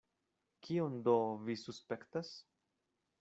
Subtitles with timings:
[0.67, 1.15] Kion do
[1.49, 2.33] vi suspektas?